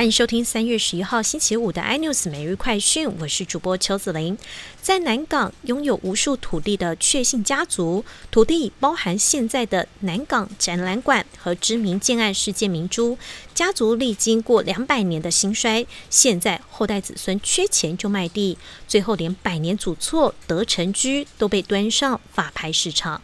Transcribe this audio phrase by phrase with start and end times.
[0.00, 4.38] 欢迎收听三月十一号星期五的 iNews 每日快讯，我是主播邱子玲。
[4.80, 13.18] 在南港拥有无数土地的确信家族，土地包含现在的南港展览馆和知名建案世界明珠。
[13.52, 18.56] 家族历经过两百年的兴衰，现在后代子孙缺钱就卖地，
[18.88, 23.20] 最后连百年祖厝德成居都被端上法拍市场。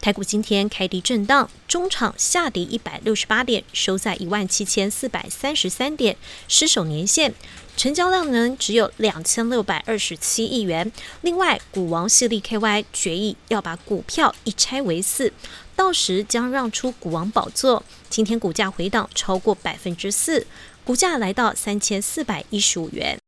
[0.00, 6.16] 台股今天开低震荡，中场下跌一百六十八点，收在一万七千四百三十三点，
[6.46, 7.34] 失守年线，
[7.76, 10.90] 成交量呢只有两千六百二十七亿元。
[11.22, 15.32] 另外，股王系利 KY 决议要把股票一拆为四，
[15.74, 17.82] 到时将让出股王宝座。
[18.08, 20.46] 今天股价回档超过百分之四，
[20.84, 23.18] 股价来到三千四百一十五元。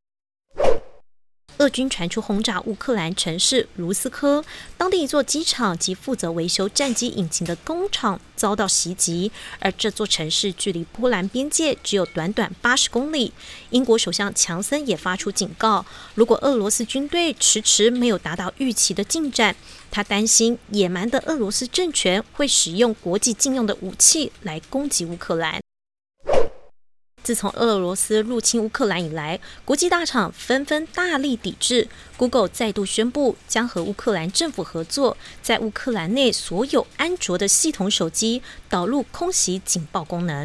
[1.61, 4.43] 俄军传出轰炸乌克兰城市卢斯科，
[4.79, 13.35] 当地一座机场及负责维修战机引擎的工厂遭到袭击，而这座城市距离波兰边界只有短短八十公里。
[13.69, 19.55] 英国首相强森也发出警告，如果俄罗斯军队迟迟没有达到预期的进展，
[19.91, 25.61] 他担心野蛮的俄罗斯政权会使用国际禁用的武器来攻击乌克兰。
[27.31, 31.87] 自从俄罗斯入侵乌克兰以来，国际大厂纷纷大力抵制。
[32.17, 40.45] Google 再度宣布将和乌克兰政府合作，在乌克兰内所有安卓的系统手机导入空袭警报功能。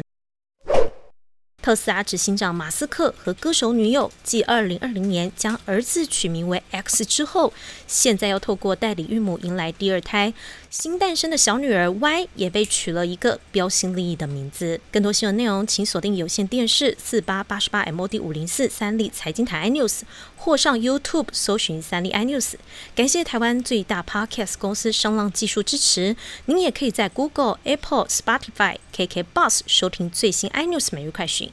[1.66, 7.52] 特斯拉执行长马斯克和歌手女友继二零二零年将儿子取名为 X 之后，
[7.88, 10.32] 现在要透过代理孕母迎来第二胎。
[10.70, 14.80] 新诞生的小女儿 Y 也被取了一个标新立异的名字。
[14.92, 20.02] 更多新闻内容，请锁定有线电视四八八十八 MOD 五零四三立财经台 iNews，
[20.36, 22.52] 或上 YouTube 搜寻三立 iNews。
[22.94, 26.14] 感谢台湾最大 Podcast 公司声浪技术支持。
[26.44, 31.50] 您也可以在 Google、Apple、Spotify、KK Bus 收听最新 iNews 每日快讯。